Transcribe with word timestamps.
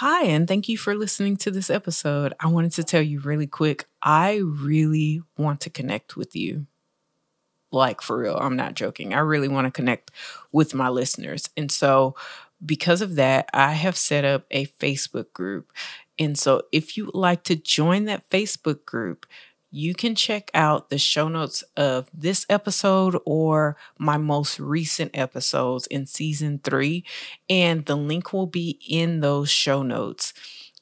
Hi, 0.00 0.24
and 0.24 0.48
thank 0.48 0.66
you 0.66 0.78
for 0.78 0.94
listening 0.94 1.36
to 1.36 1.50
this 1.50 1.68
episode. 1.68 2.32
I 2.40 2.46
wanted 2.46 2.72
to 2.72 2.84
tell 2.84 3.02
you 3.02 3.20
really 3.20 3.46
quick 3.46 3.84
I 4.02 4.36
really 4.36 5.20
want 5.36 5.60
to 5.60 5.68
connect 5.68 6.16
with 6.16 6.34
you. 6.34 6.66
Like, 7.70 8.00
for 8.00 8.16
real, 8.16 8.38
I'm 8.40 8.56
not 8.56 8.72
joking. 8.72 9.12
I 9.12 9.18
really 9.18 9.46
want 9.46 9.66
to 9.66 9.70
connect 9.70 10.10
with 10.52 10.72
my 10.72 10.88
listeners. 10.88 11.50
And 11.54 11.70
so, 11.70 12.16
because 12.64 13.02
of 13.02 13.16
that, 13.16 13.50
I 13.52 13.72
have 13.72 13.94
set 13.94 14.24
up 14.24 14.46
a 14.50 14.64
Facebook 14.64 15.34
group. 15.34 15.70
And 16.18 16.38
so, 16.38 16.62
if 16.72 16.96
you 16.96 17.04
would 17.04 17.14
like 17.14 17.42
to 17.42 17.54
join 17.54 18.06
that 18.06 18.26
Facebook 18.30 18.86
group, 18.86 19.26
you 19.70 19.94
can 19.94 20.14
check 20.14 20.50
out 20.54 20.90
the 20.90 20.98
show 20.98 21.28
notes 21.28 21.62
of 21.76 22.10
this 22.12 22.44
episode 22.48 23.16
or 23.24 23.76
my 23.98 24.16
most 24.16 24.58
recent 24.58 25.10
episodes 25.14 25.86
in 25.86 26.06
season 26.06 26.60
three, 26.62 27.04
and 27.48 27.86
the 27.86 27.96
link 27.96 28.32
will 28.32 28.46
be 28.46 28.78
in 28.88 29.20
those 29.20 29.50
show 29.50 29.82
notes. 29.82 30.32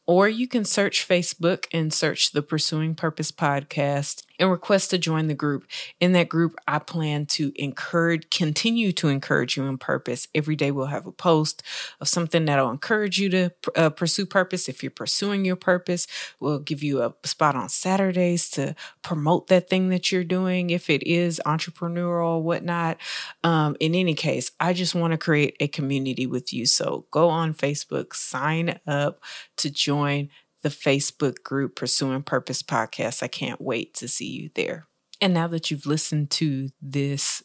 Or 0.06 0.26
you 0.26 0.48
can 0.48 0.64
search 0.64 1.06
Facebook 1.06 1.66
and 1.70 1.92
search 1.92 2.32
the 2.32 2.42
Pursuing 2.42 2.94
Purpose 2.94 3.30
podcast 3.30 4.22
and 4.38 4.50
request 4.50 4.90
to 4.90 4.98
join 4.98 5.26
the 5.26 5.34
group. 5.34 5.66
In 6.00 6.12
that 6.12 6.28
group, 6.28 6.56
I 6.66 6.78
plan 6.78 7.26
to 7.26 7.52
encourage, 7.56 8.30
continue 8.30 8.92
to 8.92 9.08
encourage 9.08 9.56
you 9.56 9.64
in 9.64 9.78
purpose. 9.78 10.28
Every 10.34 10.56
day 10.56 10.70
we'll 10.70 10.86
have 10.86 11.06
a 11.06 11.12
post 11.12 11.62
of 12.00 12.08
something 12.08 12.44
that'll 12.44 12.70
encourage 12.70 13.18
you 13.18 13.28
to 13.30 13.50
uh, 13.76 13.90
pursue 13.90 14.26
purpose. 14.26 14.68
If 14.68 14.82
you're 14.82 14.90
pursuing 14.90 15.44
your 15.44 15.56
purpose, 15.56 16.06
we'll 16.40 16.60
give 16.60 16.82
you 16.82 17.02
a 17.02 17.14
spot 17.24 17.56
on 17.56 17.68
Saturdays 17.68 18.50
to 18.50 18.74
promote 19.02 19.48
that 19.48 19.68
thing 19.68 19.88
that 19.88 20.12
you're 20.12 20.24
doing. 20.24 20.70
If 20.70 20.90
it 20.90 21.02
is 21.02 21.40
entrepreneurial 21.46 22.28
or 22.28 22.42
whatnot. 22.42 22.98
Um, 23.44 23.76
in 23.80 23.94
any 23.94 24.14
case, 24.14 24.50
I 24.60 24.72
just 24.72 24.94
want 24.94 25.12
to 25.12 25.18
create 25.18 25.56
a 25.60 25.68
community 25.68 26.26
with 26.26 26.52
you. 26.52 26.66
So 26.66 27.06
go 27.10 27.28
on 27.28 27.54
Facebook, 27.54 28.14
sign 28.14 28.78
up 28.86 29.22
to 29.56 29.70
join 29.70 30.30
the 30.62 30.68
Facebook 30.68 31.42
group 31.42 31.76
Pursuing 31.76 32.22
Purpose 32.22 32.62
podcast. 32.62 33.22
I 33.22 33.28
can't 33.28 33.60
wait 33.60 33.94
to 33.94 34.08
see 34.08 34.28
you 34.28 34.50
there. 34.54 34.86
And 35.20 35.34
now 35.34 35.48
that 35.48 35.70
you've 35.70 35.86
listened 35.86 36.30
to 36.32 36.70
this 36.80 37.42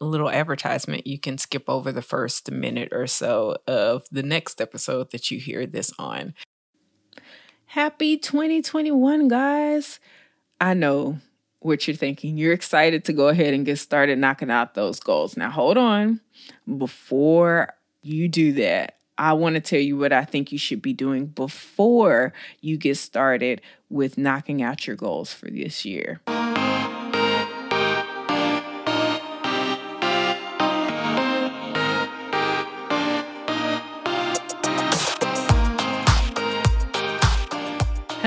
little 0.00 0.30
advertisement, 0.30 1.06
you 1.06 1.18
can 1.18 1.38
skip 1.38 1.64
over 1.68 1.92
the 1.92 2.02
first 2.02 2.50
minute 2.50 2.88
or 2.92 3.06
so 3.06 3.56
of 3.66 4.04
the 4.10 4.22
next 4.22 4.60
episode 4.60 5.10
that 5.12 5.30
you 5.30 5.38
hear 5.38 5.66
this 5.66 5.92
on. 5.98 6.34
Happy 7.66 8.18
2021, 8.18 9.28
guys. 9.28 10.00
I 10.60 10.74
know 10.74 11.18
what 11.60 11.86
you're 11.86 11.96
thinking. 11.96 12.36
You're 12.36 12.52
excited 12.52 13.04
to 13.06 13.12
go 13.12 13.28
ahead 13.28 13.54
and 13.54 13.64
get 13.64 13.78
started 13.78 14.18
knocking 14.18 14.50
out 14.50 14.74
those 14.74 15.00
goals. 15.00 15.36
Now, 15.36 15.50
hold 15.50 15.78
on. 15.78 16.20
Before 16.78 17.74
you 18.02 18.28
do 18.28 18.52
that, 18.54 18.98
I 19.22 19.34
want 19.34 19.54
to 19.54 19.60
tell 19.60 19.78
you 19.78 19.96
what 19.96 20.12
I 20.12 20.24
think 20.24 20.50
you 20.50 20.58
should 20.58 20.82
be 20.82 20.92
doing 20.92 21.26
before 21.26 22.32
you 22.60 22.76
get 22.76 22.96
started 22.96 23.60
with 23.88 24.18
knocking 24.18 24.62
out 24.62 24.88
your 24.88 24.96
goals 24.96 25.32
for 25.32 25.48
this 25.48 25.84
year. 25.84 26.20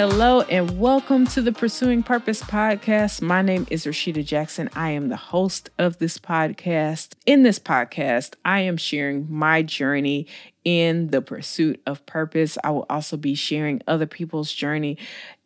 Hello 0.07 0.41
and 0.41 0.79
welcome 0.79 1.25
to 1.25 1.41
the 1.41 1.51
Pursuing 1.51 2.03
Purpose 2.03 2.39
podcast. 2.43 3.23
My 3.23 3.41
name 3.41 3.65
is 3.71 3.87
Rashida 3.87 4.23
Jackson. 4.23 4.69
I 4.75 4.91
am 4.91 5.09
the 5.09 5.15
host 5.15 5.71
of 5.79 5.97
this 5.97 6.19
podcast. 6.19 7.13
In 7.25 7.41
this 7.41 7.57
podcast, 7.57 8.35
I 8.45 8.59
am 8.59 8.77
sharing 8.77 9.25
my 9.33 9.63
journey 9.63 10.27
in 10.63 11.07
the 11.07 11.23
pursuit 11.23 11.81
of 11.87 12.05
purpose. 12.05 12.55
I 12.63 12.69
will 12.69 12.85
also 12.87 13.17
be 13.17 13.33
sharing 13.33 13.81
other 13.87 14.05
people's 14.05 14.53
journey 14.53 14.99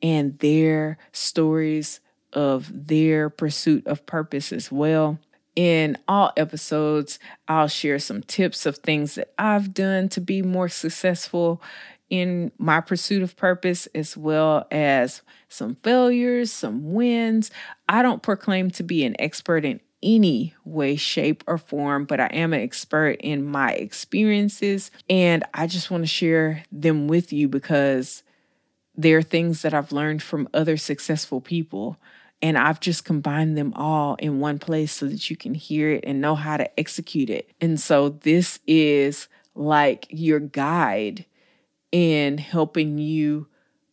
and 0.04 0.38
their 0.40 0.98
stories 1.14 2.02
of 2.34 2.70
their 2.70 3.30
pursuit 3.30 3.88
of 3.88 4.06
purpose 4.06 4.52
as 4.52 4.70
well. 4.70 5.20
In 5.56 5.98
all 6.06 6.34
episodes, 6.36 7.18
I'll 7.48 7.70
share 7.70 7.98
some 7.98 8.24
tips 8.24 8.66
of 8.66 8.80
things 8.80 9.16
that 9.16 9.34
I've 9.40 9.74
done 9.74 10.10
to 10.10 10.20
be 10.20 10.42
more 10.42 10.68
successful 10.68 11.62
in 12.10 12.52
my 12.58 12.82
pursuit 12.82 13.22
of 13.22 13.36
purpose, 13.36 13.88
as 13.94 14.18
well 14.18 14.68
as 14.72 15.22
some 15.48 15.76
failures, 15.84 16.52
some 16.52 16.94
wins. 16.94 17.52
I 17.88 18.02
don't 18.02 18.24
proclaim 18.24 18.72
to 18.72 18.84
be 18.84 19.04
an 19.06 19.16
expert 19.20 19.66
in 19.66 19.80
any 20.02 20.54
way, 20.64 20.96
shape, 20.96 21.44
or 21.48 21.58
form, 21.58 22.06
but 22.06 22.20
I 22.20 22.28
am 22.28 22.54
an 22.54 22.62
expert 22.62 23.18
in 23.20 23.46
my 23.46 23.74
experiences. 23.74 24.92
And 25.10 25.44
I 25.54 25.68
just 25.68 25.92
want 25.92 26.04
to 26.04 26.08
share 26.08 26.64
them 26.72 27.08
with 27.08 27.34
you 27.34 27.48
because 27.48 28.24
they're 28.96 29.22
things 29.22 29.62
that 29.62 29.74
I've 29.74 29.92
learned 29.92 30.24
from 30.24 30.50
other 30.54 30.78
successful 30.78 31.42
people. 31.42 31.98
And 32.42 32.58
I've 32.58 32.80
just 32.80 33.04
combined 33.04 33.58
them 33.58 33.74
all 33.74 34.16
in 34.16 34.40
one 34.40 34.60
place 34.60 34.94
so 34.94 35.08
that 35.08 35.30
you 35.30 35.36
can 35.36 35.54
hear 35.54 35.90
it 35.92 36.06
and 36.08 36.22
know 36.22 36.36
how 36.36 36.56
to 36.56 36.80
execute 36.80 37.30
it. 37.30 37.50
And 37.60 37.80
so 37.80 38.10
this 38.10 38.60
is 38.66 39.28
like 39.56 40.08
your 40.10 40.40
guide 40.40 41.26
in 41.92 42.38
helping 42.38 42.98
you 42.98 43.48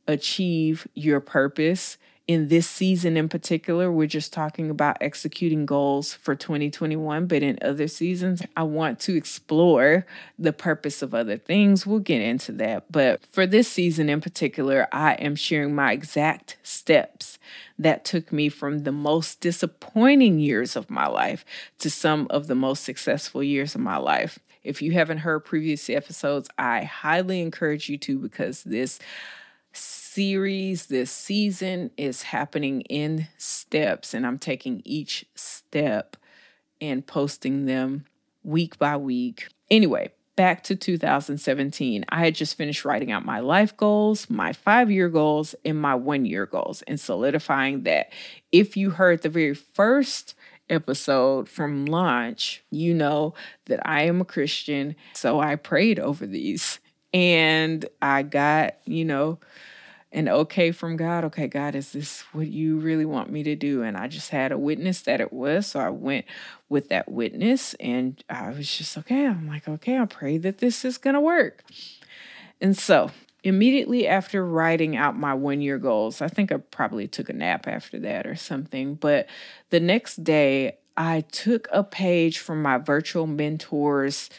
achieve 0.07 0.87
your 0.95 1.21
purpose. 1.21 1.99
In 2.29 2.49
this 2.49 2.69
season 2.69 3.17
in 3.17 3.29
particular, 3.29 3.91
we're 3.93 4.09
just 4.09 4.33
talking 4.33 4.69
about 4.69 4.97
executing 5.01 5.65
goals 5.65 6.13
for 6.13 6.35
2021, 6.35 7.27
but 7.27 7.41
in 7.45 7.57
other 7.63 7.87
seasons, 7.87 8.43
I 8.57 8.65
want 8.65 8.99
to 9.01 9.17
explore 9.17 10.05
the 10.37 10.53
purpose 10.53 11.03
of 11.03 11.15
other 11.15 11.37
things. 11.37 11.87
We'll 11.87 12.01
get 12.01 12.21
into 12.21 12.51
that. 12.53 12.91
But 12.91 13.25
for 13.27 13.47
this 13.47 13.69
season 13.69 14.09
in 14.09 14.21
particular, 14.21 14.89
I 14.91 15.13
am 15.15 15.37
sharing 15.37 15.77
my 15.77 15.93
exact 15.93 16.57
steps 16.65 17.39
that 17.79 18.05
took 18.05 18.33
me 18.33 18.49
from 18.49 18.81
the 18.81 18.93
most 18.93 19.41
disappointing 19.41 20.41
years 20.41 20.75
of 20.75 20.91
my 20.91 21.07
life 21.07 21.45
to 21.79 21.89
some 21.89 22.27
of 22.31 22.49
the 22.49 22.57
most 22.57 22.83
successful 22.83 23.41
years 23.41 23.77
of 23.77 23.83
my 23.83 23.99
life. 23.99 24.41
If 24.67 24.83
you 24.83 24.93
haven't 24.93 25.19
heard 25.19 25.41
previous 25.45 25.89
episodes, 25.89 26.49
I 26.59 26.83
highly 26.83 27.41
encourage 27.41 27.89
you 27.89 27.99
to 27.99 28.19
because 28.19 28.65
this 28.65 28.99
series, 29.73 30.87
this 30.87 31.11
season 31.11 31.91
is 31.97 32.23
happening 32.23 32.81
in 32.83 33.29
steps, 33.39 34.15
and 34.15 34.27
I'm 34.27 34.39
taking 34.39 34.83
each 34.85 35.27
step 35.35 36.17
and 36.81 37.07
posting 37.07 37.67
them 37.67 38.07
week 38.43 38.79
by 38.79 38.97
week. 38.97 39.49
Anyway, 39.71 40.11
back 40.37 40.63
to 40.65 40.77
2017. 40.77 42.05
I 42.09 42.25
had 42.25 42.35
just 42.35 42.57
finished 42.57 42.85
writing 42.85 43.11
out 43.11 43.25
my 43.25 43.41
life 43.41 43.77
goals, 43.77 44.31
my 44.31 44.53
five 44.53 44.91
year 44.91 45.09
goals, 45.09 45.55
and 45.65 45.81
my 45.81 45.95
one 45.95 46.25
year 46.25 46.47
goals, 46.47 46.83
and 46.83 47.01
solidifying 47.01 47.83
that. 47.85 48.13
If 48.53 48.77
you 48.77 48.91
heard 48.91 49.23
the 49.23 49.29
very 49.29 49.55
first 49.55 50.35
episode 50.69 51.49
from 51.49 51.87
launch, 51.87 52.63
you 52.71 52.95
know 52.95 53.35
that 53.67 53.87
I 53.87 54.03
am 54.03 54.21
a 54.21 54.25
Christian. 54.25 54.97
So 55.15 55.41
I 55.41 55.57
prayed 55.57 55.99
over 55.99 56.27
these 56.27 56.81
and 57.13 57.85
I 58.03 58.23
got, 58.23 58.77
you 58.85 59.05
know, 59.05 59.39
an 60.13 60.29
okay 60.29 60.73
from 60.73 60.97
God. 60.97 61.25
Okay, 61.25 61.47
God, 61.47 61.75
is 61.75 61.93
this 61.93 62.23
what 62.33 62.47
you 62.47 62.79
really 62.79 63.05
want 63.05 63.31
me 63.31 63.43
to 63.43 63.55
do? 63.55 63.83
And 63.83 63.97
I 63.97 64.09
just 64.09 64.31
had 64.31 64.53
a 64.53 64.59
witness 64.59 65.03
that 65.03 65.21
it 65.21 65.33
was. 65.33 65.67
So 65.67 65.81
I 65.81 65.91
went 65.91 66.25
with 66.69 66.89
that 66.89 67.11
witness 67.11 67.75
and 67.75 68.23
I 68.31 68.51
was 68.51 68.75
just, 68.77 68.97
okay, 68.99 69.27
I'm 69.27 69.47
like, 69.47 69.69
okay, 69.69 69.99
I 69.99 70.05
pray 70.07 70.39
that 70.39 70.59
this 70.59 70.85
is 70.85 70.99
going 70.99 71.15
to 71.15 71.21
work. 71.21 71.65
And 72.61 72.77
so 72.77 73.11
immediately 73.47 74.09
after 74.09 74.45
writing 74.45 74.97
out 74.97 75.17
my 75.17 75.33
one 75.33 75.61
year 75.61 75.79
goals, 75.79 76.21
I 76.21 76.27
think 76.27 76.51
I 76.51 76.57
probably 76.57 77.07
took 77.07 77.29
a 77.29 77.33
nap 77.33 77.69
after 77.69 77.99
that 78.01 78.27
or 78.27 78.35
something. 78.35 78.97
But 78.97 79.29
the 79.71 79.79
next 79.79 80.25
day, 80.25 80.79
I 80.97 81.21
took 81.31 81.69
a 81.71 81.85
page 81.85 82.39
from 82.39 82.61
my 82.61 82.79
virtual 82.79 83.27
mentor's 83.27 84.31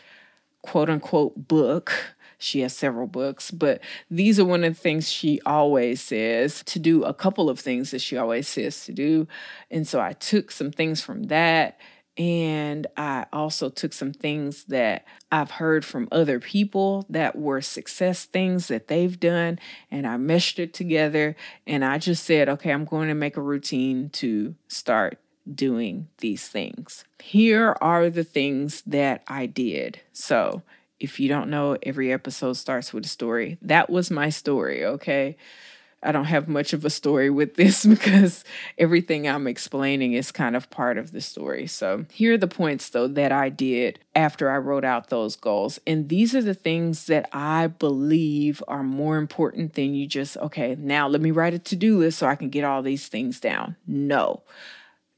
quote 0.61 0.89
unquote 0.89 1.47
book. 1.47 2.15
She 2.37 2.59
has 2.59 2.75
several 2.75 3.07
books, 3.07 3.49
but 3.49 3.81
these 4.11 4.39
are 4.39 4.45
one 4.45 4.63
of 4.63 4.75
the 4.75 4.79
things 4.79 5.09
she 5.09 5.41
always 5.43 6.01
says 6.01 6.61
to 6.65 6.77
do, 6.77 7.03
a 7.03 7.13
couple 7.13 7.49
of 7.49 7.59
things 7.59 7.89
that 7.91 8.01
she 8.01 8.15
always 8.15 8.47
says 8.47 8.85
to 8.85 8.91
do. 8.91 9.27
And 9.71 9.87
so 9.87 9.99
I 9.99 10.13
took 10.13 10.51
some 10.51 10.69
things 10.69 11.01
from 11.01 11.23
that 11.23 11.79
and 12.17 12.87
I 12.97 13.27
also 13.31 13.69
took 13.69 13.93
some 13.93 14.11
things 14.11 14.63
that 14.65 15.05
I've 15.31 15.51
heard 15.51 15.85
from 15.85 16.07
other 16.11 16.39
people 16.39 17.05
that 17.09 17.35
were 17.37 17.61
success 17.61 18.25
things 18.25 18.67
that 18.69 18.87
they've 18.87 19.19
done, 19.19 19.59
and 19.91 20.07
I 20.07 20.17
meshed 20.17 20.57
it 20.57 20.73
together. 20.73 21.35
And 21.67 21.85
I 21.85 21.99
just 21.99 22.23
said, 22.23 22.49
okay, 22.49 22.71
I'm 22.71 22.85
going 22.85 23.09
to 23.09 23.13
make 23.13 23.37
a 23.37 23.41
routine 23.41 24.09
to 24.11 24.55
start 24.67 25.19
doing 25.53 26.07
these 26.17 26.47
things. 26.47 27.05
Here 27.19 27.77
are 27.81 28.09
the 28.09 28.23
things 28.23 28.81
that 28.87 29.23
I 29.27 29.45
did. 29.45 30.01
So, 30.11 30.63
if 30.99 31.19
you 31.19 31.29
don't 31.29 31.51
know, 31.51 31.77
every 31.83 32.11
episode 32.11 32.53
starts 32.53 32.91
with 32.91 33.05
a 33.05 33.09
story. 33.09 33.59
That 33.61 33.89
was 33.91 34.09
my 34.09 34.29
story, 34.29 34.83
okay? 34.83 35.37
I 36.03 36.11
don't 36.11 36.25
have 36.25 36.47
much 36.47 36.73
of 36.73 36.85
a 36.85 36.89
story 36.89 37.29
with 37.29 37.55
this 37.55 37.85
because 37.85 38.43
everything 38.77 39.27
I'm 39.27 39.47
explaining 39.47 40.13
is 40.13 40.31
kind 40.31 40.55
of 40.55 40.69
part 40.69 40.97
of 40.97 41.11
the 41.11 41.21
story. 41.21 41.67
So, 41.67 42.05
here 42.11 42.33
are 42.33 42.37
the 42.37 42.47
points 42.47 42.89
though 42.89 43.07
that 43.07 43.31
I 43.31 43.49
did 43.49 43.99
after 44.15 44.49
I 44.49 44.57
wrote 44.57 44.85
out 44.85 45.09
those 45.09 45.35
goals. 45.35 45.79
And 45.87 46.09
these 46.09 46.35
are 46.35 46.41
the 46.41 46.53
things 46.53 47.05
that 47.05 47.29
I 47.33 47.67
believe 47.67 48.63
are 48.67 48.83
more 48.83 49.17
important 49.17 49.73
than 49.73 49.95
you 49.95 50.07
just, 50.07 50.37
okay, 50.37 50.75
now 50.77 51.07
let 51.07 51.21
me 51.21 51.31
write 51.31 51.53
a 51.53 51.59
to 51.59 51.75
do 51.75 51.99
list 51.99 52.19
so 52.19 52.27
I 52.27 52.35
can 52.35 52.49
get 52.49 52.63
all 52.63 52.81
these 52.81 53.07
things 53.07 53.39
down. 53.39 53.75
No. 53.85 54.43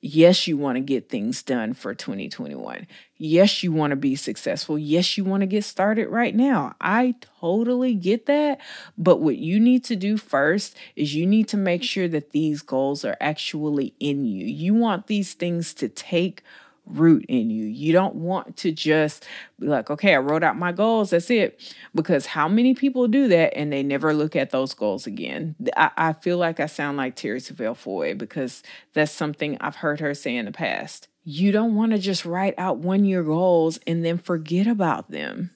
Yes, 0.02 0.48
you 0.48 0.58
want 0.58 0.78
to 0.78 0.81
get 0.81 1.10
things 1.10 1.44
done 1.44 1.74
for 1.74 1.94
2021. 1.94 2.88
Yes, 3.21 3.63
you 3.63 3.74
want 3.74 3.92
to 3.92 3.98
be 3.98 4.16
successful. 4.16 4.80
Yes, 4.80 5.18
you 5.18 5.25
want 5.25 5.42
to 5.42 5.48
get 5.48 5.66
started 5.66 6.07
right 6.07 6.33
now. 6.33 6.75
I 6.80 7.16
totally 7.42 7.94
get 7.94 8.27
that. 8.27 8.62
But 8.98 9.18
what 9.18 9.36
you 9.36 9.60
need 9.60 9.83
to 9.86 9.98
do 9.98 10.16
first 10.16 10.74
is 10.95 11.13
you 11.13 11.25
need 11.25 11.50
to 11.50 11.57
make 11.57 11.83
sure 11.83 12.07
that 12.07 12.31
these 12.31 12.62
goals 12.62 13.04
are 13.04 13.18
actually 13.19 13.94
in 14.00 14.24
you. 14.24 14.45
You 14.45 14.74
want 14.74 15.07
these 15.07 15.33
things 15.33 15.74
to 15.75 15.89
take 15.89 16.44
root 16.89 17.25
in 17.27 17.50
you. 17.50 17.65
You 17.65 17.94
don't 17.94 18.15
want 18.15 18.57
to 18.57 18.71
just 18.71 19.25
be 19.59 19.68
like, 19.68 19.89
okay, 19.89 20.15
I 20.15 20.18
wrote 20.18 20.44
out 20.44 20.57
my 20.57 20.71
goals, 20.71 21.12
that's 21.12 21.30
it. 21.30 21.62
Because 21.94 22.25
how 22.25 22.47
many 22.47 22.74
people 22.74 23.07
do 23.07 23.27
that 23.27 23.56
and 23.56 23.71
they 23.71 23.83
never 23.83 24.13
look 24.13 24.36
at 24.36 24.51
those 24.51 24.74
goals 24.74 25.07
again? 25.07 25.56
I, 25.75 25.91
I 25.97 26.13
feel 26.13 26.38
like 26.38 26.59
I 26.59 26.65
sound 26.65 26.97
like 26.97 27.15
Terry 27.15 27.39
Savelle 27.39 27.77
Foy 27.77 28.13
because 28.13 28.63
that's 28.94 29.12
something 29.12 29.57
I've 29.62 29.77
heard 29.77 30.00
her 30.00 30.13
say 30.13 30.36
in 30.36 30.45
the 30.45 30.51
past. 30.51 31.07
You 31.24 31.51
don't 31.51 31.75
want 31.75 31.91
to 31.91 32.00
just 32.00 32.25
write 32.25 32.56
out 32.57 32.77
one 32.77 33.06
year 33.06 33.24
goals 33.24 33.80
and 33.85 34.03
then 34.03 34.18
forget 34.18 34.68
about 34.68 35.12
them. 35.12 35.51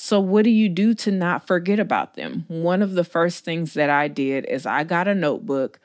So, 0.00 0.20
what 0.20 0.44
do 0.44 0.50
you 0.50 0.68
do 0.68 0.94
to 0.94 1.10
not 1.10 1.44
forget 1.44 1.80
about 1.80 2.14
them? 2.14 2.44
One 2.46 2.82
of 2.82 2.92
the 2.94 3.02
first 3.02 3.44
things 3.44 3.74
that 3.74 3.90
I 3.90 4.06
did 4.06 4.46
is 4.46 4.64
I 4.64 4.84
got 4.84 5.08
a 5.08 5.14
notebook 5.14 5.80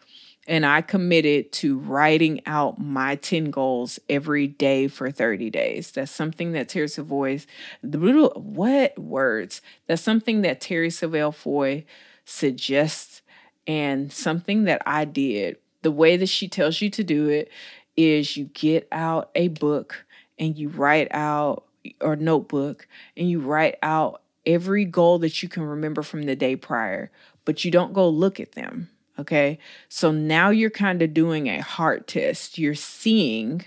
and 0.47 0.65
I 0.65 0.81
committed 0.81 1.51
to 1.53 1.77
writing 1.77 2.41
out 2.45 2.79
my 2.79 3.15
10 3.15 3.45
goals 3.45 3.99
every 4.09 4.47
day 4.47 4.87
for 4.87 5.09
30 5.09 5.49
days. 5.49 5.91
That's 5.91 6.11
something 6.11 6.51
that 6.51 6.69
Terry 6.69 6.89
Savoy, 6.89 7.39
the 7.81 8.29
what 8.35 8.97
words? 8.99 9.61
That's 9.87 10.01
something 10.01 10.41
that 10.41 10.59
Terry 10.59 10.89
Savelle 10.89 11.33
Foy 11.33 11.85
suggests 12.25 13.21
and 13.67 14.11
something 14.11 14.65
that 14.65 14.81
I 14.85 15.05
did. 15.05 15.57
The 15.81 15.91
way 15.91 16.17
that 16.17 16.29
she 16.29 16.47
tells 16.47 16.81
you 16.81 16.89
to 16.91 17.03
do 17.03 17.29
it 17.29 17.49
is 17.95 18.35
you 18.35 18.45
get 18.53 18.87
out 18.91 19.29
a 19.35 19.47
book 19.49 20.05
and 20.37 20.57
you 20.57 20.69
write 20.69 21.07
out 21.11 21.65
or 22.01 22.15
notebook 22.15 22.87
and 23.15 23.29
you 23.29 23.39
write 23.39 23.75
out 23.81 24.21
every 24.45 24.83
goal 24.83 25.19
that 25.19 25.41
you 25.41 25.47
can 25.47 25.63
remember 25.63 26.01
from 26.01 26.23
the 26.23 26.35
day 26.35 26.55
prior, 26.55 27.11
but 27.45 27.63
you 27.63 27.71
don't 27.71 27.93
go 27.93 28.09
look 28.09 28.39
at 28.39 28.53
them 28.53 28.89
Okay. 29.19 29.59
So 29.89 30.11
now 30.11 30.49
you're 30.49 30.69
kind 30.69 31.01
of 31.01 31.13
doing 31.13 31.47
a 31.47 31.61
heart 31.61 32.07
test. 32.07 32.57
You're 32.57 32.75
seeing 32.75 33.65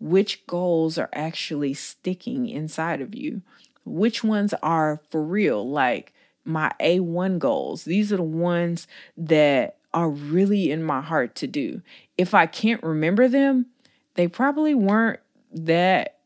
which 0.00 0.44
goals 0.46 0.98
are 0.98 1.10
actually 1.12 1.74
sticking 1.74 2.48
inside 2.48 3.00
of 3.00 3.14
you, 3.14 3.42
which 3.84 4.24
ones 4.24 4.52
are 4.62 5.00
for 5.10 5.22
real. 5.22 5.68
Like 5.68 6.12
my 6.44 6.72
A1 6.80 7.38
goals, 7.38 7.84
these 7.84 8.12
are 8.12 8.16
the 8.16 8.22
ones 8.22 8.88
that 9.16 9.76
are 9.94 10.10
really 10.10 10.72
in 10.72 10.82
my 10.82 11.00
heart 11.00 11.36
to 11.36 11.46
do. 11.46 11.82
If 12.18 12.34
I 12.34 12.46
can't 12.46 12.82
remember 12.82 13.28
them, 13.28 13.66
they 14.14 14.26
probably 14.26 14.74
weren't 14.74 15.20
that 15.52 16.18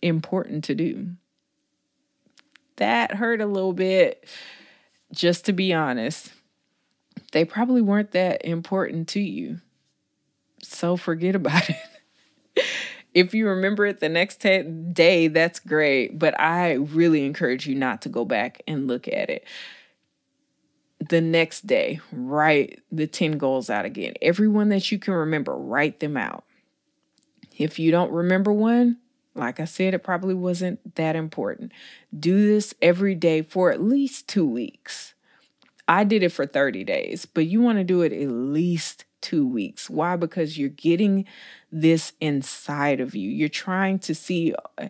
important 0.00 0.62
to 0.64 0.74
do. 0.74 1.08
That 2.76 3.14
hurt 3.14 3.40
a 3.40 3.46
little 3.46 3.72
bit, 3.72 4.24
just 5.12 5.44
to 5.46 5.52
be 5.52 5.72
honest 5.72 6.30
they 7.32 7.44
probably 7.44 7.82
weren't 7.82 8.12
that 8.12 8.44
important 8.44 9.08
to 9.08 9.20
you. 9.20 9.60
So 10.62 10.96
forget 10.96 11.34
about 11.34 11.68
it. 12.56 12.64
if 13.14 13.34
you 13.34 13.48
remember 13.48 13.86
it 13.86 14.00
the 14.00 14.08
next 14.08 14.40
t- 14.40 14.62
day, 14.62 15.28
that's 15.28 15.58
great. 15.58 16.18
But 16.18 16.38
I 16.40 16.72
really 16.74 17.24
encourage 17.26 17.66
you 17.66 17.74
not 17.74 18.02
to 18.02 18.08
go 18.08 18.24
back 18.24 18.62
and 18.66 18.86
look 18.86 19.08
at 19.08 19.28
it. 19.28 19.44
The 21.08 21.20
next 21.20 21.66
day, 21.66 22.00
write 22.12 22.80
the 22.92 23.08
10 23.08 23.32
goals 23.32 23.68
out 23.68 23.84
again. 23.84 24.14
Everyone 24.22 24.68
that 24.68 24.92
you 24.92 24.98
can 24.98 25.14
remember, 25.14 25.56
write 25.56 25.98
them 25.98 26.16
out. 26.16 26.44
If 27.58 27.78
you 27.78 27.90
don't 27.90 28.12
remember 28.12 28.52
one, 28.52 28.98
like 29.34 29.58
I 29.58 29.64
said, 29.64 29.94
it 29.94 30.00
probably 30.00 30.34
wasn't 30.34 30.94
that 30.94 31.16
important. 31.16 31.72
Do 32.16 32.46
this 32.46 32.74
every 32.80 33.14
day 33.14 33.42
for 33.42 33.72
at 33.72 33.82
least 33.82 34.28
two 34.28 34.46
weeks. 34.46 35.14
I 35.92 36.04
did 36.04 36.22
it 36.22 36.30
for 36.30 36.46
30 36.46 36.84
days, 36.84 37.26
but 37.26 37.44
you 37.44 37.60
want 37.60 37.76
to 37.76 37.84
do 37.84 38.00
it 38.00 38.14
at 38.14 38.28
least 38.30 39.04
two 39.20 39.46
weeks. 39.46 39.90
Why? 39.90 40.16
Because 40.16 40.56
you're 40.56 40.70
getting 40.70 41.26
this 41.70 42.14
inside 42.18 42.98
of 42.98 43.14
you. 43.14 43.28
You're 43.28 43.50
trying 43.50 43.98
to 43.98 44.14
see. 44.14 44.54
Uh, 44.78 44.88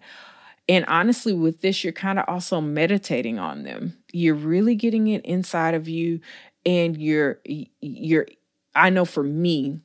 and 0.68 0.84
honestly, 0.86 1.32
with 1.32 1.60
this, 1.60 1.82
you're 1.82 1.92
kind 1.92 2.20
of 2.20 2.24
also 2.28 2.60
meditating 2.60 3.40
on 3.40 3.64
them. 3.64 3.98
You're 4.12 4.36
really 4.36 4.76
getting 4.76 5.08
it 5.08 5.26
inside 5.26 5.74
of 5.74 5.88
you. 5.88 6.20
And 6.64 6.96
you're, 6.96 7.40
you're, 7.80 8.28
I 8.76 8.88
know 8.88 9.04
for 9.04 9.24
me, 9.24 9.80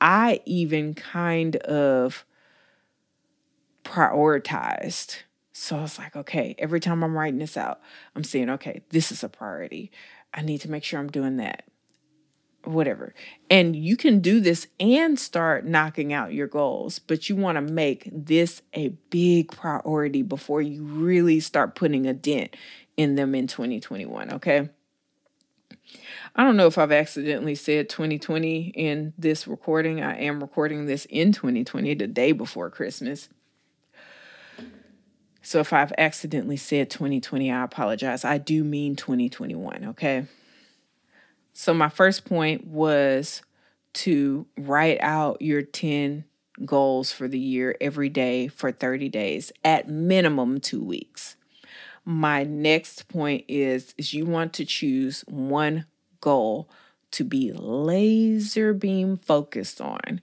I 0.00 0.40
even 0.44 0.92
kind 0.94 1.54
of 1.54 2.24
prioritized. 3.84 5.18
So 5.52 5.76
I 5.76 5.82
was 5.82 5.98
like, 5.98 6.16
okay, 6.16 6.56
every 6.58 6.80
time 6.80 7.04
I'm 7.04 7.16
writing 7.16 7.38
this 7.38 7.56
out, 7.56 7.80
I'm 8.16 8.24
saying, 8.24 8.50
okay, 8.50 8.82
this 8.90 9.12
is 9.12 9.22
a 9.22 9.28
priority. 9.28 9.92
I 10.32 10.42
need 10.42 10.60
to 10.62 10.70
make 10.70 10.84
sure 10.84 11.00
I'm 11.00 11.08
doing 11.08 11.36
that. 11.38 11.64
Whatever. 12.64 13.14
And 13.48 13.74
you 13.74 13.96
can 13.96 14.20
do 14.20 14.40
this 14.40 14.66
and 14.78 15.18
start 15.18 15.64
knocking 15.64 16.12
out 16.12 16.34
your 16.34 16.48
goals, 16.48 16.98
but 16.98 17.28
you 17.28 17.36
want 17.36 17.56
to 17.56 17.62
make 17.62 18.08
this 18.12 18.62
a 18.74 18.88
big 19.10 19.52
priority 19.52 20.22
before 20.22 20.60
you 20.60 20.82
really 20.82 21.40
start 21.40 21.74
putting 21.74 22.06
a 22.06 22.12
dent 22.12 22.56
in 22.96 23.14
them 23.14 23.34
in 23.34 23.46
2021. 23.46 24.34
Okay. 24.34 24.68
I 26.36 26.44
don't 26.44 26.56
know 26.56 26.66
if 26.66 26.78
I've 26.78 26.92
accidentally 26.92 27.54
said 27.54 27.88
2020 27.88 28.72
in 28.74 29.14
this 29.16 29.46
recording. 29.46 30.02
I 30.02 30.18
am 30.18 30.40
recording 30.40 30.86
this 30.86 31.06
in 31.06 31.32
2020, 31.32 31.94
the 31.94 32.06
day 32.06 32.32
before 32.32 32.70
Christmas. 32.70 33.28
So 35.42 35.60
if 35.60 35.72
I've 35.72 35.92
accidentally 35.96 36.56
said 36.56 36.90
2020, 36.90 37.50
I 37.50 37.64
apologize. 37.64 38.24
I 38.24 38.38
do 38.38 38.64
mean 38.64 38.96
2021, 38.96 39.86
okay? 39.90 40.26
So 41.52 41.72
my 41.72 41.88
first 41.88 42.24
point 42.24 42.66
was 42.66 43.42
to 43.94 44.46
write 44.56 44.98
out 45.00 45.40
your 45.40 45.62
10 45.62 46.24
goals 46.64 47.12
for 47.12 47.28
the 47.28 47.38
year 47.38 47.76
every 47.80 48.08
day 48.08 48.48
for 48.48 48.72
30 48.72 49.08
days, 49.08 49.52
at 49.64 49.88
minimum 49.88 50.60
2 50.60 50.82
weeks. 50.82 51.36
My 52.04 52.42
next 52.42 53.08
point 53.08 53.44
is 53.48 53.94
is 53.98 54.14
you 54.14 54.24
want 54.24 54.54
to 54.54 54.64
choose 54.64 55.24
one 55.28 55.84
goal 56.20 56.70
to 57.10 57.24
be 57.24 57.52
laser 57.52 58.72
beam 58.72 59.16
focused 59.16 59.80
on. 59.80 60.20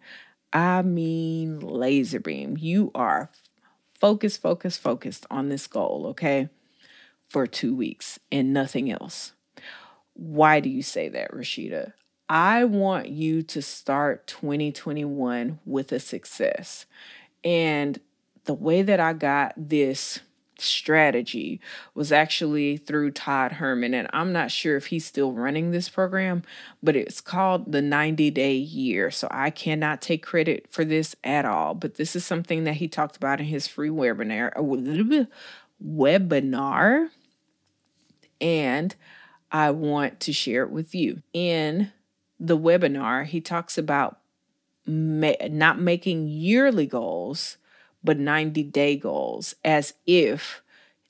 I 0.51 0.81
mean 0.81 1.59
laser 1.59 2.19
beam. 2.19 2.57
You 2.57 2.91
are 2.95 3.29
focus, 3.99 4.37
focus, 4.37 4.77
focused 4.77 5.25
on 5.29 5.49
this 5.49 5.67
goal, 5.67 6.05
okay, 6.09 6.49
for 7.25 7.47
two 7.47 7.75
weeks 7.75 8.19
and 8.31 8.53
nothing 8.53 8.91
else. 8.91 9.33
Why 10.13 10.59
do 10.59 10.69
you 10.69 10.81
say 10.81 11.09
that, 11.09 11.31
Rashida? 11.31 11.93
I 12.29 12.63
want 12.63 13.09
you 13.09 13.43
to 13.43 13.61
start 13.61 14.27
2021 14.27 15.59
with 15.65 15.91
a 15.91 15.99
success. 15.99 16.85
And 17.43 17.99
the 18.45 18.53
way 18.53 18.81
that 18.81 18.99
I 18.99 19.13
got 19.13 19.53
this 19.57 20.19
strategy 20.61 21.59
was 21.93 22.11
actually 22.11 22.77
through 22.77 23.11
Todd 23.11 23.53
Herman. 23.53 23.93
And 23.93 24.07
I'm 24.13 24.31
not 24.31 24.51
sure 24.51 24.77
if 24.77 24.87
he's 24.87 25.05
still 25.05 25.31
running 25.31 25.71
this 25.71 25.89
program, 25.89 26.43
but 26.81 26.95
it's 26.95 27.21
called 27.21 27.71
the 27.71 27.81
90 27.81 28.31
day 28.31 28.55
year. 28.55 29.11
So 29.11 29.27
I 29.31 29.49
cannot 29.49 30.01
take 30.01 30.25
credit 30.25 30.67
for 30.69 30.85
this 30.85 31.15
at 31.23 31.45
all. 31.45 31.73
But 31.73 31.95
this 31.95 32.15
is 32.15 32.25
something 32.25 32.63
that 32.63 32.75
he 32.75 32.87
talked 32.87 33.17
about 33.17 33.39
in 33.39 33.47
his 33.47 33.67
free 33.67 33.89
webinar. 33.89 34.51
Uh, 34.55 35.25
webinar. 35.83 37.09
And 38.41 38.95
I 39.51 39.71
want 39.71 40.19
to 40.21 40.33
share 40.33 40.63
it 40.63 40.71
with 40.71 40.93
you. 40.93 41.21
In 41.33 41.91
the 42.39 42.57
webinar, 42.57 43.25
he 43.25 43.39
talks 43.41 43.77
about 43.77 44.19
ma- 44.85 45.31
not 45.49 45.79
making 45.79 46.27
yearly 46.27 46.85
goals 46.85 47.57
but 48.05 48.19
90 48.19 48.63
day 48.63 48.95
goals 48.95 49.55
as 49.65 49.93
if 50.05 50.61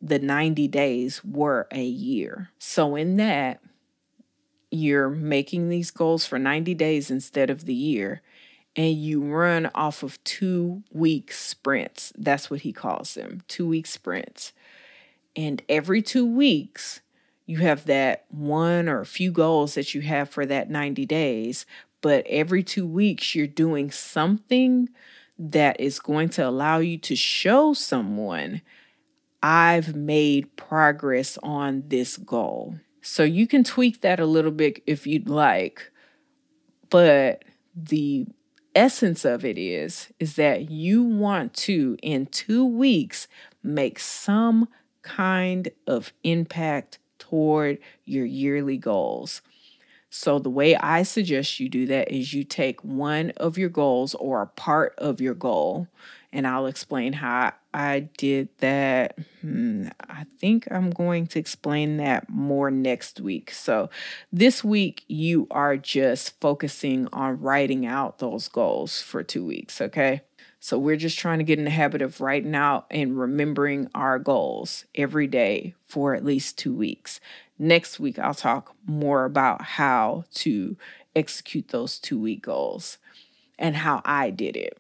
the 0.02 0.20
90 0.20 0.68
days 0.68 1.24
were 1.24 1.68
a 1.72 1.84
year. 1.84 2.50
So, 2.60 2.96
in 2.96 3.18
that, 3.18 3.62
you're 4.72 5.10
making 5.10 5.70
these 5.70 5.92
goals 5.92 6.26
for 6.26 6.38
90 6.38 6.74
days 6.74 7.10
instead 7.10 7.50
of 7.50 7.66
the 7.66 7.74
year, 7.74 8.22
and 8.76 8.94
you 8.94 9.22
run 9.22 9.70
off 9.74 10.04
of 10.04 10.22
two 10.24 10.84
week 10.92 11.32
sprints. 11.32 12.12
That's 12.18 12.50
what 12.50 12.62
he 12.62 12.74
calls 12.74 13.14
them 13.14 13.42
two 13.48 13.68
week 13.68 13.88
sprints. 13.88 14.54
And 15.36 15.62
every 15.68 16.02
two 16.02 16.26
weeks, 16.26 17.02
you 17.46 17.58
have 17.58 17.86
that 17.86 18.26
one 18.30 18.90
or 18.90 19.02
a 19.02 19.06
few 19.06 19.32
goals 19.32 19.76
that 19.76 19.94
you 19.94 20.02
have 20.02 20.30
for 20.30 20.46
that 20.46 20.70
90 20.70 21.06
days, 21.06 21.66
but 22.02 22.26
every 22.28 22.64
two 22.64 22.88
weeks 22.88 23.36
you're 23.36 23.48
doing 23.48 23.92
something 23.92 24.90
that 25.38 25.80
is 25.80 26.00
going 26.00 26.30
to 26.30 26.48
allow 26.48 26.80
you 26.80 26.98
to 27.00 27.16
show 27.16 27.74
someone 27.74 28.62
I've 29.44 29.96
made 29.96 30.56
progress 30.56 31.38
on 31.44 31.84
this 31.88 32.18
goal. 32.18 32.76
So 33.02 33.24
you 33.24 33.46
can 33.46 33.64
tweak 33.64 34.02
that 34.02 34.20
a 34.20 34.26
little 34.26 34.52
bit 34.52 34.82
if 34.88 35.06
you'd 35.06 35.30
like, 35.30 35.92
but 36.90 37.44
the 37.76 38.26
essence 38.74 39.24
of 39.24 39.46
it 39.46 39.58
is 39.58 40.12
is 40.20 40.36
that 40.36 40.72
you 40.72 41.04
want 41.04 41.54
to 41.54 41.98
in 42.02 42.26
2 42.26 42.66
weeks 42.66 43.28
make 43.62 44.00
some 44.00 44.68
kind 45.02 45.70
of 45.86 46.12
impact 46.24 47.00
toward 47.20 47.78
your 48.06 48.26
yearly 48.26 48.78
goals. 48.78 49.42
So, 50.18 50.40
the 50.40 50.50
way 50.50 50.78
I 50.78 51.04
suggest 51.04 51.60
you 51.60 51.68
do 51.68 51.86
that 51.88 52.10
is 52.10 52.34
you 52.34 52.46
take 52.46 52.82
one 52.86 53.32
of 53.36 53.58
your 53.58 53.68
goals 53.68 54.16
or 54.16 54.42
a 54.42 54.48
part 54.48 54.96
of 54.98 55.20
your 55.20 55.34
goal, 55.34 55.90
and 56.32 56.48
I'll 56.48 56.68
explain 56.68 57.12
how 57.12 57.52
I 57.74 58.08
did 58.18 58.48
that. 58.60 59.20
Hmm, 59.42 59.90
I 60.10 60.26
think 60.40 60.70
I'm 60.72 60.90
going 60.92 61.28
to 61.28 61.40
explain 61.40 61.98
that 61.98 62.30
more 62.30 62.72
next 62.72 63.20
week. 63.20 63.52
So, 63.52 63.90
this 64.32 64.64
week, 64.64 65.04
you 65.10 65.48
are 65.52 65.76
just 65.76 66.40
focusing 66.40 67.10
on 67.12 67.42
writing 67.42 67.86
out 67.86 68.20
those 68.20 68.48
goals 68.48 69.02
for 69.02 69.22
two 69.22 69.46
weeks, 69.46 69.82
okay? 69.82 70.22
So 70.66 70.80
we're 70.80 70.96
just 70.96 71.20
trying 71.20 71.38
to 71.38 71.44
get 71.44 71.60
in 71.60 71.66
the 71.66 71.70
habit 71.70 72.02
of 72.02 72.20
writing 72.20 72.56
out 72.56 72.88
and 72.90 73.20
remembering 73.20 73.88
our 73.94 74.18
goals 74.18 74.86
every 74.96 75.28
day 75.28 75.76
for 75.86 76.16
at 76.16 76.26
least 76.26 76.58
two 76.58 76.74
weeks. 76.74 77.20
Next 77.60 78.00
week, 78.00 78.18
I'll 78.18 78.34
talk 78.34 78.74
more 78.88 79.26
about 79.26 79.62
how 79.62 80.24
to 80.34 80.76
execute 81.16 81.68
those 81.68 82.00
two 82.00 82.20
week 82.20 82.42
goals 82.42 82.98
and 83.60 83.76
how 83.76 84.02
I 84.06 84.32
did 84.32 84.58
it. 84.58 84.80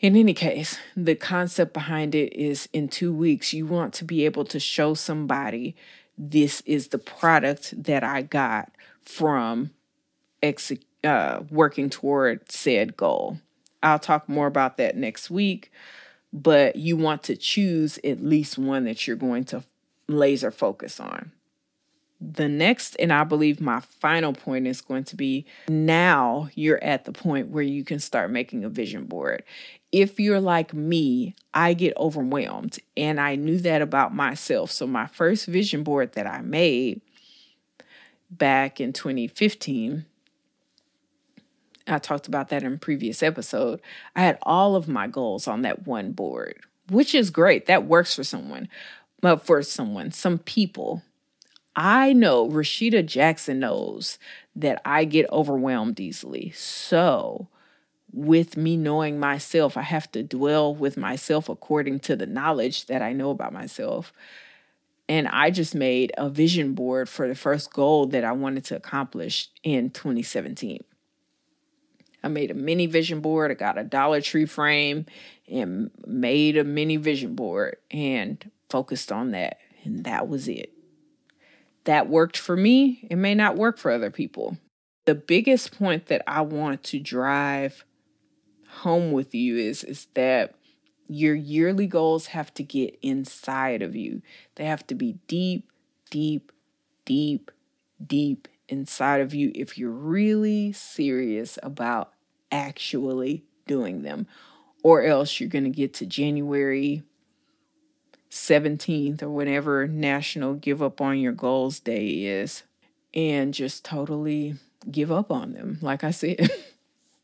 In 0.00 0.16
any 0.16 0.34
case, 0.34 0.80
the 0.96 1.14
concept 1.14 1.72
behind 1.72 2.16
it 2.16 2.32
is 2.32 2.68
in 2.72 2.88
two 2.88 3.14
weeks, 3.14 3.52
you 3.52 3.66
want 3.66 3.94
to 3.94 4.04
be 4.04 4.24
able 4.24 4.46
to 4.46 4.58
show 4.58 4.94
somebody 4.94 5.76
this 6.18 6.60
is 6.62 6.88
the 6.88 6.98
product 6.98 7.84
that 7.84 8.02
I 8.02 8.22
got 8.22 8.72
from 9.04 9.70
uh, 11.04 11.42
working 11.50 11.88
toward 11.88 12.50
said 12.50 12.96
goal. 12.96 13.38
I'll 13.86 13.98
talk 14.00 14.28
more 14.28 14.48
about 14.48 14.78
that 14.78 14.96
next 14.96 15.30
week, 15.30 15.70
but 16.32 16.74
you 16.76 16.96
want 16.96 17.22
to 17.24 17.36
choose 17.36 17.98
at 18.02 18.20
least 18.20 18.58
one 18.58 18.84
that 18.84 19.06
you're 19.06 19.16
going 19.16 19.44
to 19.44 19.62
laser 20.08 20.50
focus 20.50 20.98
on. 20.98 21.30
The 22.20 22.48
next, 22.48 22.96
and 22.98 23.12
I 23.12 23.22
believe 23.24 23.60
my 23.60 23.80
final 23.80 24.32
point 24.32 24.66
is 24.66 24.80
going 24.80 25.04
to 25.04 25.16
be 25.16 25.46
now 25.68 26.48
you're 26.54 26.82
at 26.82 27.04
the 27.04 27.12
point 27.12 27.50
where 27.50 27.62
you 27.62 27.84
can 27.84 28.00
start 28.00 28.30
making 28.30 28.64
a 28.64 28.68
vision 28.68 29.04
board. 29.04 29.44
If 29.92 30.18
you're 30.18 30.40
like 30.40 30.74
me, 30.74 31.36
I 31.54 31.74
get 31.74 31.96
overwhelmed, 31.96 32.78
and 32.96 33.20
I 33.20 33.36
knew 33.36 33.58
that 33.60 33.82
about 33.82 34.14
myself. 34.14 34.72
So, 34.72 34.86
my 34.86 35.06
first 35.06 35.46
vision 35.46 35.84
board 35.84 36.12
that 36.12 36.26
I 36.26 36.40
made 36.40 37.02
back 38.30 38.80
in 38.80 38.92
2015 38.92 40.06
I 41.86 41.98
talked 41.98 42.26
about 42.26 42.48
that 42.48 42.62
in 42.62 42.74
a 42.74 42.78
previous 42.78 43.22
episode. 43.22 43.80
I 44.14 44.22
had 44.22 44.38
all 44.42 44.76
of 44.76 44.88
my 44.88 45.06
goals 45.06 45.46
on 45.46 45.62
that 45.62 45.86
one 45.86 46.12
board, 46.12 46.58
which 46.88 47.14
is 47.14 47.30
great. 47.30 47.66
That 47.66 47.86
works 47.86 48.14
for 48.14 48.24
someone. 48.24 48.68
But 49.20 49.46
for 49.46 49.62
someone, 49.62 50.10
some 50.10 50.38
people, 50.38 51.02
I 51.74 52.12
know 52.12 52.48
Rashida 52.48 53.04
Jackson 53.06 53.60
knows 53.60 54.18
that 54.54 54.80
I 54.84 55.04
get 55.04 55.30
overwhelmed 55.30 56.00
easily. 56.00 56.50
So, 56.52 57.48
with 58.12 58.56
me 58.56 58.76
knowing 58.76 59.20
myself, 59.20 59.76
I 59.76 59.82
have 59.82 60.10
to 60.12 60.22
dwell 60.22 60.74
with 60.74 60.96
myself 60.96 61.48
according 61.48 62.00
to 62.00 62.16
the 62.16 62.26
knowledge 62.26 62.86
that 62.86 63.02
I 63.02 63.12
know 63.12 63.30
about 63.30 63.52
myself. 63.52 64.12
And 65.08 65.28
I 65.28 65.50
just 65.50 65.74
made 65.74 66.12
a 66.16 66.28
vision 66.28 66.74
board 66.74 67.08
for 67.08 67.28
the 67.28 67.34
first 67.34 67.72
goal 67.72 68.06
that 68.06 68.24
I 68.24 68.32
wanted 68.32 68.64
to 68.66 68.76
accomplish 68.76 69.50
in 69.62 69.90
2017. 69.90 70.82
I 72.26 72.28
made 72.28 72.50
a 72.50 72.54
mini 72.54 72.86
vision 72.86 73.20
board. 73.20 73.52
I 73.52 73.54
got 73.54 73.78
a 73.78 73.84
Dollar 73.84 74.20
Tree 74.20 74.46
frame 74.46 75.06
and 75.48 75.92
made 76.04 76.56
a 76.56 76.64
mini 76.64 76.96
vision 76.96 77.36
board 77.36 77.76
and 77.88 78.50
focused 78.68 79.12
on 79.12 79.30
that. 79.30 79.58
And 79.84 80.02
that 80.04 80.28
was 80.28 80.48
it. 80.48 80.72
That 81.84 82.08
worked 82.08 82.36
for 82.36 82.56
me. 82.56 83.06
It 83.08 83.14
may 83.14 83.36
not 83.36 83.54
work 83.54 83.78
for 83.78 83.92
other 83.92 84.10
people. 84.10 84.58
The 85.04 85.14
biggest 85.14 85.78
point 85.78 86.06
that 86.06 86.22
I 86.26 86.40
want 86.40 86.82
to 86.84 86.98
drive 86.98 87.84
home 88.68 89.12
with 89.12 89.32
you 89.32 89.56
is, 89.56 89.84
is 89.84 90.08
that 90.14 90.56
your 91.06 91.36
yearly 91.36 91.86
goals 91.86 92.26
have 92.26 92.52
to 92.54 92.64
get 92.64 92.98
inside 93.02 93.82
of 93.82 93.94
you. 93.94 94.20
They 94.56 94.64
have 94.64 94.84
to 94.88 94.96
be 94.96 95.20
deep, 95.28 95.70
deep, 96.10 96.50
deep, 97.04 97.52
deep 98.04 98.48
inside 98.68 99.20
of 99.20 99.32
you 99.32 99.52
if 99.54 99.78
you're 99.78 99.92
really 99.92 100.72
serious 100.72 101.56
about 101.62 102.12
actually 102.56 103.44
doing 103.66 104.02
them, 104.02 104.26
or 104.82 105.02
else 105.02 105.38
you're 105.38 105.48
going 105.48 105.64
to 105.64 105.70
get 105.70 105.92
to 105.94 106.06
January 106.06 107.02
17th 108.30 109.22
or 109.22 109.30
whenever 109.30 109.86
National 109.86 110.54
Give 110.54 110.82
Up 110.82 111.00
on 111.00 111.18
Your 111.18 111.32
Goals 111.32 111.80
Day 111.80 112.06
is 112.06 112.62
and 113.14 113.52
just 113.52 113.84
totally 113.84 114.56
give 114.90 115.12
up 115.12 115.30
on 115.30 115.52
them. 115.52 115.78
Like 115.80 116.02
I 116.02 116.10
said, 116.10 116.50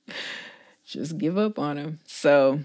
just 0.85 1.19
give 1.19 1.39
up 1.39 1.59
on 1.59 1.77
them. 1.77 2.01
So 2.05 2.61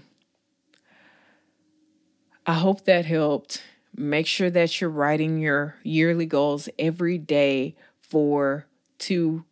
I 2.46 2.54
hope 2.54 2.84
that 2.84 3.06
helped. 3.06 3.62
Make 3.96 4.26
sure 4.26 4.50
that 4.50 4.80
you're 4.80 4.90
writing 4.90 5.38
your 5.38 5.76
yearly 5.82 6.26
goals 6.26 6.68
every 6.78 7.18
day 7.18 7.74
for 8.00 8.66
two 8.98 9.44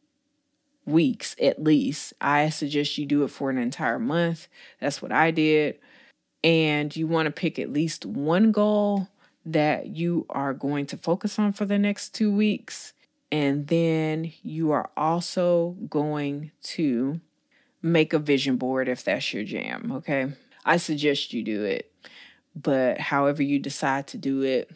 weeks 0.87 1.37
at 1.41 1.63
least. 1.63 2.15
I 2.21 2.49
suggest 2.49 2.97
you 2.97 3.07
do 3.07 3.25
it 3.25 3.29
for 3.29 3.51
an 3.51 3.59
entire 3.59 3.99
month. 3.99 4.49
That's 4.81 5.03
what 5.03 5.13
I 5.13 5.31
did. 5.31 5.79
And 6.45 6.95
you 6.95 7.07
want 7.07 7.27
to 7.27 7.33
pick 7.33 7.59
at 7.59 7.73
least 7.73 8.07
one 8.07 8.53
goal 8.53 9.09
that 9.45 9.89
you 9.89 10.27
are 10.31 10.55
going 10.55 10.87
to 10.87 10.97
focus 10.97 11.39
on 11.39 11.53
for 11.53 11.65
the 11.65 11.79
next 11.79 12.15
two 12.15 12.33
weeks. 12.33 12.93
And 13.33 13.67
then 13.67 14.33
you 14.43 14.71
are 14.71 14.91
also 14.97 15.77
going 15.89 16.53
to 16.63 17.21
make 17.83 18.13
a 18.13 18.19
vision 18.19 18.57
board 18.57 18.89
if 18.89 19.05
that's 19.05 19.33
your 19.35 19.45
jam. 19.45 19.93
Okay. 19.93 20.33
I 20.65 20.77
suggest 20.77 21.33
you 21.33 21.43
do 21.43 21.65
it. 21.65 21.93
But 22.55 22.99
however 22.99 23.43
you 23.43 23.59
decide 23.59 24.07
to 24.09 24.19
do 24.19 24.43
it, 24.43 24.71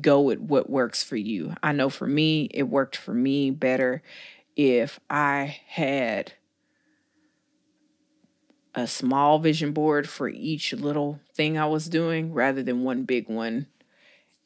go 0.00 0.20
with 0.20 0.38
what 0.38 0.70
works 0.70 1.02
for 1.02 1.16
you. 1.16 1.54
I 1.62 1.72
know 1.72 1.88
for 1.88 2.06
me, 2.06 2.48
it 2.52 2.64
worked 2.64 2.96
for 2.96 3.14
me 3.14 3.50
better 3.50 4.02
if 4.56 5.00
I 5.08 5.60
had 5.66 6.32
a 8.74 8.86
small 8.86 9.38
vision 9.38 9.72
board 9.72 10.08
for 10.08 10.28
each 10.28 10.72
little 10.72 11.20
thing 11.34 11.58
I 11.58 11.66
was 11.66 11.88
doing 11.88 12.32
rather 12.32 12.62
than 12.62 12.84
one 12.84 13.04
big 13.04 13.28
one. 13.28 13.66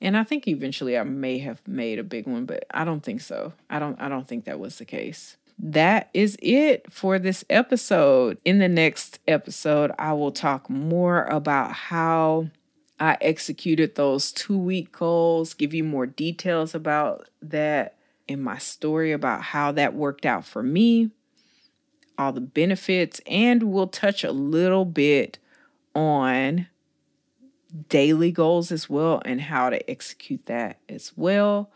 And 0.01 0.17
I 0.17 0.25
think 0.25 0.49
eventually 0.49 0.99
I 0.99 1.05
may 1.05 1.39
have 1.39 1.67
made 1.67 1.99
a 1.99 2.05
big 2.05 2.27
one, 2.27 2.45
but 2.45 2.65
I 2.73 2.85
don't 2.85 3.03
think 3.03 3.21
so. 3.21 3.53
I 3.71 3.79
don't 3.79 4.01
I 4.01 4.09
don't 4.09 4.27
think 4.27 4.45
that 4.45 4.59
was 4.59 4.79
the 4.79 4.85
case. 4.85 5.37
That 5.59 6.11
is 6.13 6.37
it 6.43 6.93
for 6.93 7.19
this 7.19 7.45
episode. 7.49 8.39
In 8.45 8.59
the 8.59 8.69
next 8.69 9.21
episode, 9.29 9.93
I 9.99 10.13
will 10.15 10.33
talk 10.33 10.69
more 10.69 11.25
about 11.27 11.73
how 11.73 12.49
I 13.03 13.19
executed 13.21 13.97
those 13.97 14.31
two 14.31 14.57
week 14.57 14.93
goals, 14.93 15.55
give 15.55 15.75
you 15.75 15.83
more 15.83 16.07
details 16.07 16.73
about 16.73 17.29
that 17.43 17.97
in 18.29 18.41
my 18.41 18.59
story 18.59 19.11
about 19.11 19.43
how 19.43 19.73
that 19.73 19.93
worked 19.93 20.25
out 20.25 20.45
for 20.45 20.63
me, 20.63 21.11
all 22.17 22.33
the 22.33 22.41
benefits, 22.41 23.21
and 23.27 23.65
we'll 23.65 23.89
touch 23.89 24.23
a 24.23 24.31
little 24.31 24.85
bit 24.85 25.41
on 25.97 26.69
daily 27.89 28.31
goals 28.31 28.71
as 28.71 28.89
well 28.89 29.21
and 29.25 29.41
how 29.41 29.69
to 29.69 29.91
execute 29.91 30.47
that 30.47 30.79
as 30.89 31.13
well. 31.17 31.73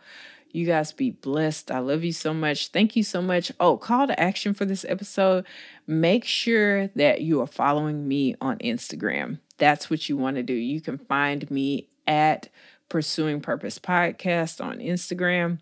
You 0.57 0.67
guys 0.67 0.93
be 0.93 1.11
blessed. 1.11 1.71
I 1.71 1.81
love 1.81 2.03
you 2.03 2.13
so 2.13 2.33
much. 2.33 2.69
Thank 2.69 2.97
you 2.97 3.03
so 3.03 3.21
much. 3.21 3.53
Oh, 3.61 3.77
call 3.77 4.07
to 4.07 4.19
action 4.19 4.55
for 4.55 4.65
this 4.65 4.85
episode. 4.89 5.45
Make 5.87 6.25
sure 6.25 6.89
that 6.89 7.21
you 7.21 7.41
are 7.43 7.47
following 7.47 8.09
me 8.09 8.35
on 8.41 8.59
Instagram 8.59 9.39
that's 9.59 9.91
what 9.91 10.09
you 10.09 10.17
want 10.17 10.37
to 10.37 10.43
do. 10.43 10.53
You 10.53 10.81
can 10.81 10.99
find 10.99 11.51
me 11.51 11.89
at 12.07 12.49
Pursuing 12.89 13.41
Purpose 13.41 13.79
Podcast 13.79 14.65
on 14.65 14.79
Instagram. 14.79 15.59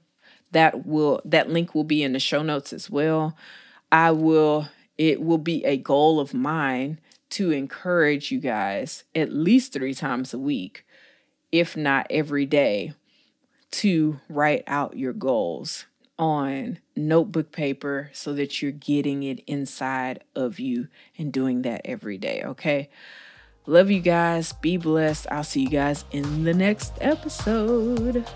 That 0.53 0.87
will 0.87 1.21
that 1.25 1.51
link 1.51 1.75
will 1.75 1.85
be 1.85 2.03
in 2.03 2.13
the 2.13 2.21
show 2.21 2.43
notes 2.43 2.73
as 2.73 2.91
well. 2.91 3.37
I 3.91 4.11
will 4.11 4.69
it 4.99 5.21
will 5.21 5.39
be 5.39 5.65
a 5.65 5.77
goal 5.77 6.21
of 6.21 6.35
mine 6.35 7.01
to 7.31 7.51
encourage 7.51 8.31
you 8.31 8.39
guys 8.39 9.03
at 9.15 9.33
least 9.33 9.73
3 9.73 9.93
times 9.95 10.33
a 10.33 10.39
week, 10.39 10.87
if 11.51 11.77
not 11.77 12.07
every 12.11 12.47
day, 12.47 12.93
to 13.73 14.21
write 14.29 14.65
out 14.67 14.97
your 14.97 15.13
goals 15.13 15.87
on 16.19 16.79
notebook 16.97 17.51
paper 17.51 18.11
so 18.13 18.33
that 18.35 18.63
you're 18.63 18.71
getting 18.71 19.23
it 19.23 19.41
inside 19.47 20.23
of 20.37 20.61
you 20.61 20.89
and 21.19 21.33
doing 21.33 21.63
that 21.63 21.81
every 21.85 22.19
day, 22.19 22.43
okay? 22.45 22.89
Love 23.67 23.91
you 23.91 24.01
guys. 24.01 24.53
Be 24.53 24.77
blessed. 24.77 25.27
I'll 25.31 25.43
see 25.43 25.63
you 25.63 25.71
guys 25.71 26.05
in 26.13 26.45
the 26.45 26.55
next 26.55 26.93
episode. 27.01 28.27